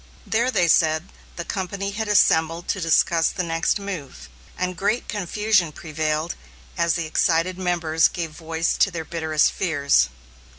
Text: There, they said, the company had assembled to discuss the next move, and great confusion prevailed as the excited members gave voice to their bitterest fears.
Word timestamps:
There, 0.25 0.49
they 0.49 0.67
said, 0.67 1.09
the 1.35 1.45
company 1.45 1.91
had 1.91 2.07
assembled 2.07 2.67
to 2.69 2.81
discuss 2.81 3.29
the 3.29 3.43
next 3.43 3.77
move, 3.79 4.29
and 4.57 4.75
great 4.75 5.07
confusion 5.07 5.71
prevailed 5.71 6.33
as 6.75 6.95
the 6.95 7.05
excited 7.05 7.59
members 7.59 8.07
gave 8.07 8.31
voice 8.31 8.75
to 8.77 8.89
their 8.89 9.05
bitterest 9.05 9.51
fears. 9.51 10.09